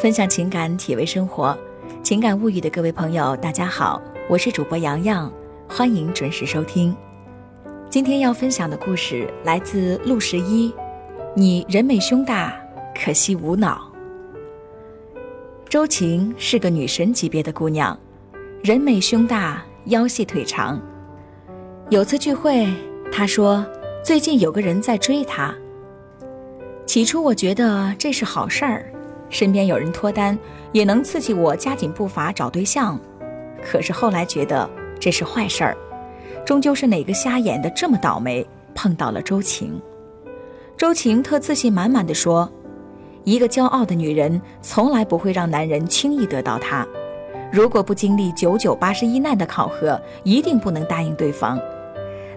[0.00, 1.58] 分享情感，体味生活，
[2.04, 5.30] 情感物语的各位朋友，大家好，我是主播洋洋，
[5.68, 6.96] 欢迎准时收听。
[7.90, 10.72] 今天要分享的故事来自陆十一，
[11.34, 12.56] 你人美胸大，
[12.94, 13.92] 可惜无脑。
[15.68, 17.98] 周晴是个女神级别的姑娘，
[18.62, 20.80] 人美胸大，腰细腿长。
[21.90, 22.68] 有次聚会，
[23.10, 23.66] 她说
[24.04, 25.52] 最近有个人在追她。
[26.86, 28.92] 起初我觉得这是好事儿。
[29.30, 30.38] 身边有人脱单，
[30.72, 32.98] 也能刺激我加紧步伐找对象。
[33.62, 34.68] 可是后来觉得
[35.00, 35.76] 这是坏事儿，
[36.44, 39.80] 终究是哪个瞎眼的这么倒霉碰到了周晴。
[40.76, 42.50] 周晴特自信满满的说
[43.24, 46.86] ：“一个骄傲的女人从来不会让男人轻易得到她。
[47.50, 51.60] 如果不经历九九八十一难的考核，一定不能答应对方。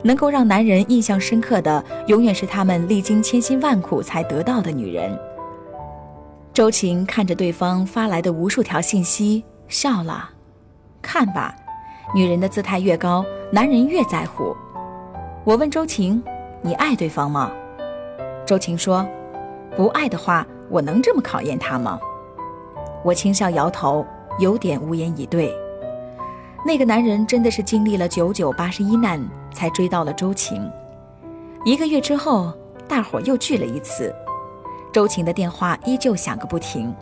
[0.04, 5.18] 能够让男人印象深刻的，永远是他们历经千辛万苦才得到的女人。”
[6.54, 10.30] 周晴看着对方发来的无数条信息，笑了。
[11.02, 11.56] 看吧，
[12.14, 14.54] 女人的姿态越高，男人越在乎。
[15.46, 16.22] 我问周晴
[16.62, 17.50] ：“你爱对方吗？”
[18.46, 19.08] 周晴说
[19.78, 21.98] ：“不爱的话，我能这么考验他吗？”
[23.02, 24.06] 我轻笑摇头，
[24.38, 25.56] 有点无言以对。
[26.66, 30.70] 那个男人真的是经历了九九八十一难，才追到了周晴。
[31.64, 32.52] 一个月之后，
[32.90, 34.14] 大伙又聚了一次。
[34.92, 36.94] 周晴的电话依旧响个不停，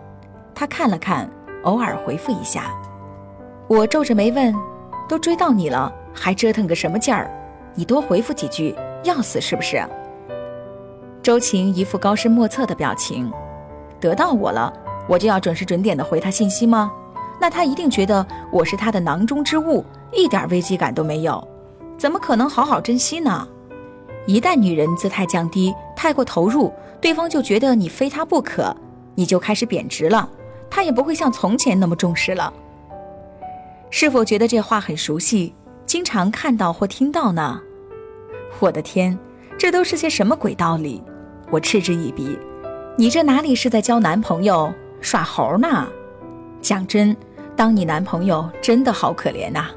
[0.54, 1.28] 他看了看，
[1.64, 2.72] 偶尔回复一下。
[3.68, 4.54] 我皱着眉问
[5.09, 7.30] ：“都追到你了，还折腾个什么劲儿？
[7.73, 9.84] 你多回复几句，要死是不是？”
[11.23, 13.31] 周晴一副高深莫测的表情。
[14.00, 14.72] 得到我了，
[15.08, 16.92] 我就要准时准点的回他信息吗？
[17.42, 21.46] 那他一定觉得我是他的囊中之物，一点危机感都没有，
[21.98, 23.48] 怎么可能好好珍惜呢？
[24.25, 26.72] 一旦女人姿态降低，太过投入。
[27.02, 28.75] 对方就觉得你非他不可，
[29.16, 30.30] 你就开始贬值了，
[30.69, 32.52] 他也不会像从前那么重视了。
[33.90, 37.62] 是否觉得这话很熟悉，经常看到或听到呢？
[38.59, 39.18] 我的天，
[39.57, 41.01] 这都是些什么鬼道理？
[41.50, 42.38] 我嗤之以鼻。
[42.97, 45.88] 你这哪里是在交男朋友，耍猴呢？
[46.62, 47.16] 讲真，
[47.56, 49.69] 当你男朋友真的好可怜呐。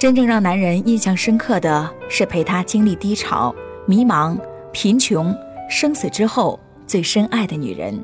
[0.00, 4.34] 真正让男人印象深刻的是陪他经历低潮、迷茫、
[4.72, 5.36] 贫穷。
[5.68, 8.02] 生死之后最深爱的女人，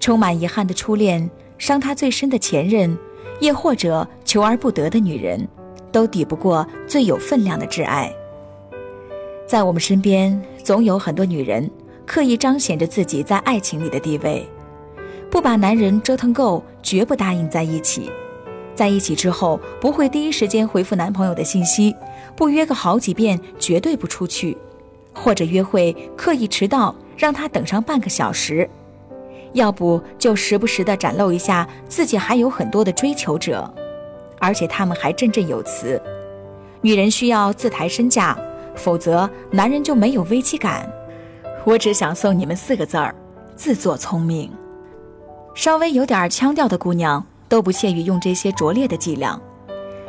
[0.00, 2.98] 充满遗憾的初恋，伤他最深的前任，
[3.38, 5.46] 亦或者求而不得的女人，
[5.92, 8.12] 都抵不过最有分量的挚爱。
[9.46, 11.70] 在我们身边，总有很多女人
[12.04, 14.44] 刻意彰显着自己在爱情里的地位，
[15.30, 18.10] 不把男人折腾够，绝不答应在一起。
[18.80, 21.94] 在一起之后，不会第一时间回复男朋友的信息，
[22.34, 24.56] 不约个好几遍，绝对不出去。
[25.12, 28.66] 或者约会刻意迟到，让他等上半个小时，
[29.52, 33.70] 要不就时不时的展露一下自己还有很多的追求者，
[34.38, 36.00] 而且他们还振振有词：
[36.80, 38.34] 女人需要自抬身价，
[38.74, 40.90] 否则男人就没有危机感。
[41.66, 43.14] 我只想送你们四个字儿：
[43.54, 44.50] 自作聪明。
[45.54, 49.38] 稍微有点腔调的姑娘都不屑于用这些拙劣的伎俩，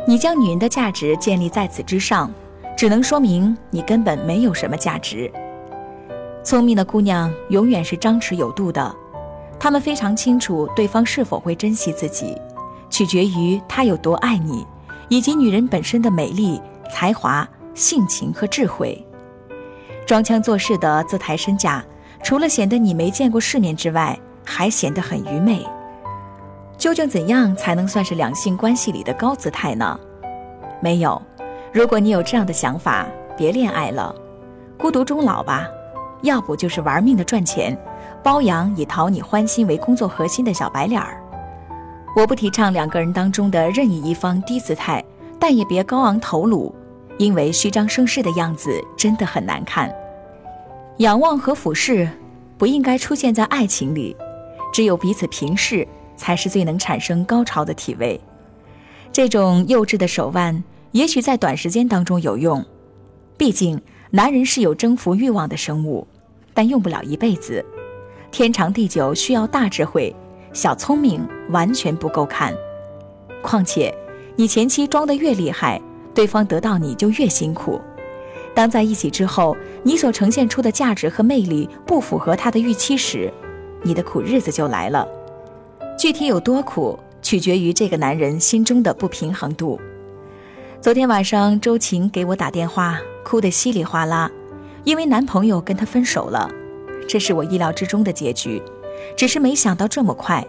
[0.07, 2.31] 你将女人的价值建立在此之上。
[2.77, 5.31] 只能说明你根本没有什么价值。
[6.43, 8.95] 聪明的姑娘永远是张弛有度的，
[9.59, 12.35] 她们非常清楚对方是否会珍惜自己，
[12.89, 14.65] 取决于他有多爱你，
[15.09, 16.59] 以及女人本身的美丽、
[16.91, 19.05] 才华、性情和智慧。
[20.07, 21.85] 装腔作势的自抬身价，
[22.23, 25.63] 除了显得你没见过世面之外，还显得很愚昧。
[26.81, 29.99] 究竟怎样才能算是两性关系里的高姿态呢？
[30.81, 31.21] 没有。
[31.71, 33.05] 如果你有这样的想法，
[33.37, 34.15] 别恋爱了，
[34.79, 35.67] 孤独终老吧。
[36.23, 37.77] 要不就是玩命的赚钱，
[38.23, 41.21] 包养以讨你欢心为工作核心的小白脸儿。
[42.15, 45.05] 我不提倡两个人当中的任意一方低姿态，
[45.39, 46.73] 但也别高昂头颅，
[47.19, 49.93] 因为虚张声势的样子真的很难看。
[50.97, 52.09] 仰望和俯视
[52.57, 54.17] 不应该出现在爱情里，
[54.73, 55.87] 只有彼此平视，
[56.21, 58.21] 才是最能产生高潮的体位。
[59.11, 60.63] 这种幼稚的手腕。
[60.91, 62.65] 也许在短时间当中有用，
[63.37, 66.05] 毕竟男人是有征服欲望的生物，
[66.53, 67.65] 但用不了一辈子。
[68.29, 70.13] 天长地久需要大智慧，
[70.51, 72.53] 小聪明完全不够看。
[73.41, 73.93] 况且，
[74.35, 75.81] 你前期装得越厉害，
[76.13, 77.79] 对方得到你就越辛苦。
[78.53, 83.31] 当在一起之后，你所呈现出的价值和魅力不符合他的预期时，
[83.81, 85.07] 你的苦日子就来了。
[86.01, 89.79] 具体有多苦，取决于这个男人心中的不平衡度。
[90.81, 94.27] 昨天晚上，周晴给我打电话，哭得稀里哗啦，
[94.83, 96.49] 因为男朋友跟她分手了。
[97.07, 98.59] 这是我意料之中的结局。
[99.15, 100.43] 只是没想到这么快。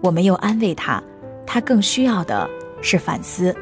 [0.00, 1.02] 我没有安慰她，
[1.44, 2.48] 她更需要的
[2.80, 3.52] 是反思。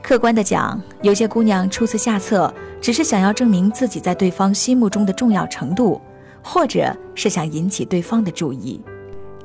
[0.00, 6.00] 客观的讲，有些姑娘出此下策，只是想要证明自己在对方心目中的重要程度，
[6.40, 8.80] 或者是想引起对方的注意。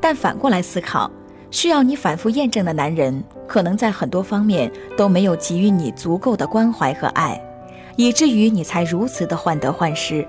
[0.03, 1.09] 但反过来思考，
[1.49, 7.41] 需要你反复验证的男人，可能在很多方面都没有给予你足够的关怀和爱，
[7.95, 10.27] 以至于你才如此的患得患失。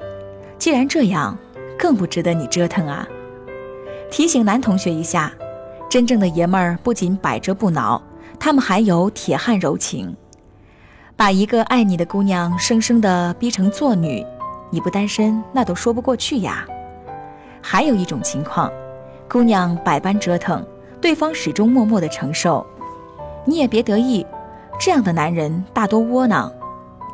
[0.58, 1.36] 既然这样，
[1.76, 3.04] 更不值得你折腾啊！
[4.12, 5.32] 提醒男同学一下，
[5.90, 8.00] 真正的爷们儿不仅百折不挠，
[8.38, 10.16] 他们还有铁汉柔情。
[11.16, 14.24] 把一个爱你的姑娘生生的逼成做女，
[14.70, 16.64] 你不单身那都说不过去呀。
[17.60, 18.70] 还有一种情况，
[19.28, 20.64] 姑娘百般折腾，
[21.00, 22.64] 对方始终默默的承受，
[23.44, 24.24] 你也别得意，
[24.78, 26.52] 这样的男人大多窝囊。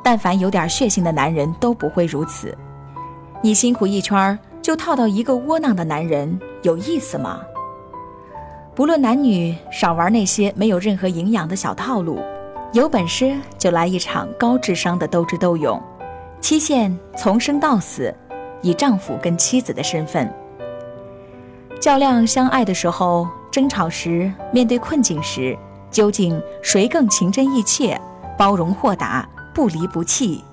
[0.02, 2.56] 但凡有点血性的男人都不会如此。
[3.42, 7.40] 你辛苦一圈就套到一个窝囊的男人，有意思吗？
[8.74, 12.18] 不论男女，少玩那些没有任何营养的小套路。
[12.72, 15.82] 有本事就来一场高智商的斗智斗勇，
[16.40, 18.14] 期限从生到死，
[18.62, 20.32] 以丈夫跟妻子的身份
[21.80, 25.58] 较量相爱的时候，争吵时，面对困境时，
[25.90, 27.98] 究竟谁更情真意切、
[28.36, 30.44] 包容豁达、不离不弃？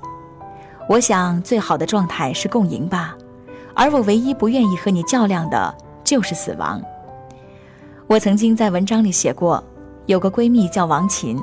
[0.87, 3.13] 我想最好的状态是共赢吧，
[3.73, 6.81] 而我唯一不愿意和你较量的就是死亡。
[8.07, 9.61] 我曾经在文章里写过，
[10.05, 11.37] 有个闺蜜叫王琴。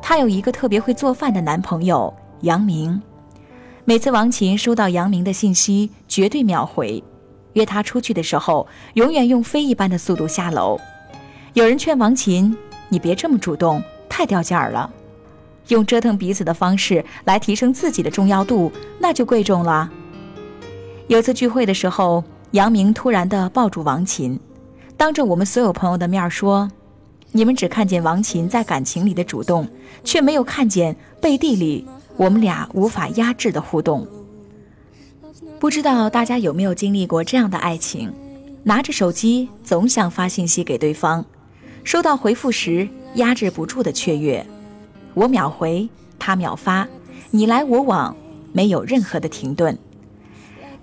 [0.00, 3.02] 她有一个特别会做饭的男朋友杨明，
[3.84, 7.02] 每次王琴收到杨明的信息，绝对秒回。
[7.54, 10.78] 约他出去的时候，永远用飞一般的速度下楼。
[11.54, 12.56] 有人劝王琴
[12.88, 14.92] ：“你别这么主动，太掉价了。
[15.68, 19.90] 用折腾彼此的方式来提升自己的重要度，那就贵重了。”
[21.08, 22.22] 有次聚会的时候，
[22.52, 24.38] 杨明突然的抱住王琴，
[24.96, 26.70] 当着我们所有朋友的面说。
[27.36, 29.68] 你们只看见王琴在感情里的主动，
[30.04, 31.84] 却没有看见背地里
[32.16, 34.06] 我们俩无法压制的互动。
[35.64, 38.12] 不知道大家有没有经历过这样的爱情？
[38.64, 41.24] 拿着手机总想发信息给对方，
[41.84, 44.44] 收到回复时压制不住的雀跃。
[45.14, 45.88] 我秒回，
[46.18, 46.86] 他秒发，
[47.30, 48.14] 你来我往，
[48.52, 49.78] 没有任何的停顿。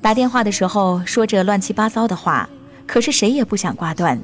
[0.01, 2.50] 打电话的时候说着乱七八糟的话，
[2.88, 4.19] 可是谁也不想挂断。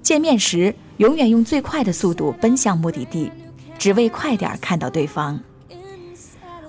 [0.00, 0.74] 见面时。
[0.96, 3.30] 永远用最快的速度奔向目的地，
[3.78, 5.38] 只为快点看到对方。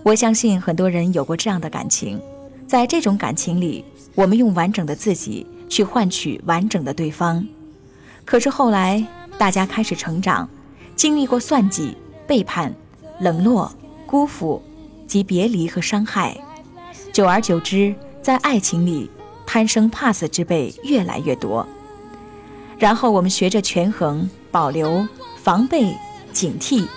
[0.03, 2.19] 我相信很多人有过这样的感情，
[2.67, 3.85] 在这种感情里，
[4.15, 7.47] 我们用完整的自己去换取完整的对方。
[8.25, 9.05] 可是后来，
[9.37, 10.49] 大家开始成长，
[10.95, 11.95] 经历过算计、
[12.25, 12.73] 背叛、
[13.19, 13.71] 冷落、
[14.07, 14.61] 辜负
[15.05, 16.35] 及别离和伤害，
[17.13, 19.09] 久而久之，在爱情里
[19.45, 21.65] 贪生怕死之辈越来越多。
[22.79, 25.07] 然后我们学着权衡、保留、
[25.41, 25.95] 防备、
[26.33, 26.87] 警惕，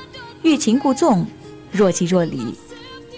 [0.42, 1.26] 欲擒故纵，
[1.70, 2.54] 若即若离。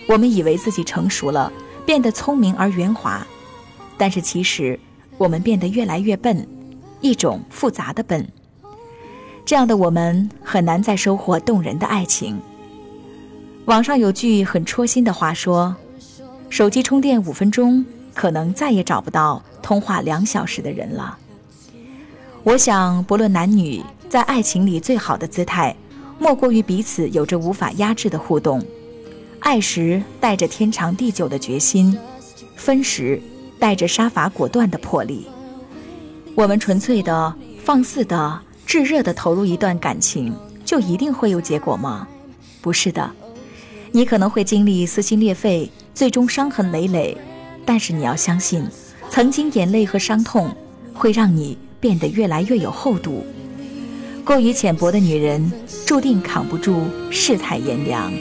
[0.09, 1.53] 我们以为自己成熟了，
[1.91, 3.27] 变得聪明而圆滑，
[3.99, 4.79] 但是其实
[5.19, 6.47] 我们变得越来越笨，
[7.01, 8.25] 一种复杂的笨。
[9.45, 12.41] 这样的我们很难再收获动人的爱情。
[13.65, 15.75] 网上有句很戳心的话说
[16.49, 21.19] ：“手机充电五分钟，可能再也找不到通话两小时的人了。”
[22.45, 25.75] 我想，不论男女，在爱情里最好的姿态，
[26.21, 28.65] 莫过于彼此有着无法压制的互动。
[29.41, 31.97] 爱时带着天长地久的决心，
[32.57, 33.21] 分时
[33.59, 35.27] 带着杀伐果断的魄力。
[36.35, 42.07] 我们纯粹的、放肆的、炙热的投入一段感情，就一定会有结果吗？
[42.61, 43.11] 不是的，
[43.93, 47.17] 你可能会经历撕心裂肺，最终伤痕累累。
[47.65, 48.67] 但是你要相信，
[49.11, 50.55] 曾经眼泪和伤痛，
[50.95, 51.59] 会让你。
[51.81, 53.25] 变得越来越有厚度。
[54.23, 55.51] 过于浅薄的女人，
[55.87, 58.13] 注定扛不住世态炎凉。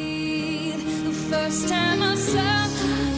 [1.30, 2.66] first time I saw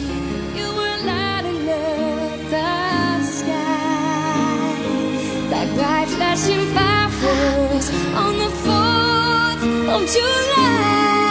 [0.06, 0.20] you
[0.58, 4.76] you were lighting up the sky
[5.50, 9.62] like bright flashing fireworks on the 4th
[9.94, 11.21] of July.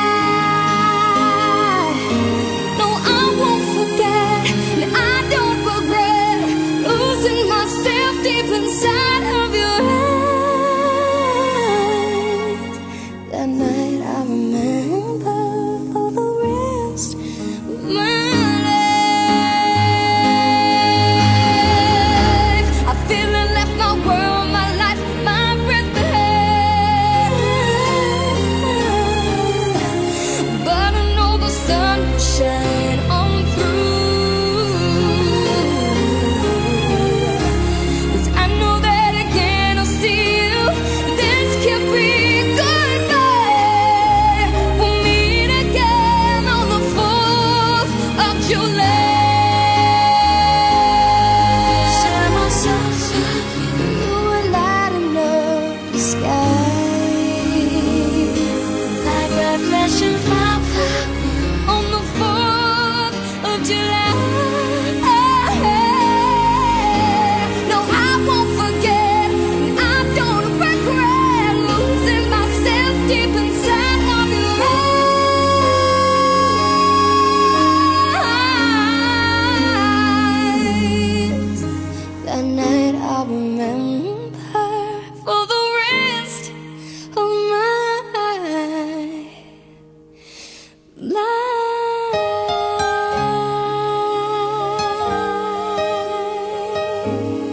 [97.21, 97.50] you.